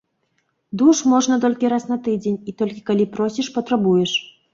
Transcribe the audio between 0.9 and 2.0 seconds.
можна толькі раз на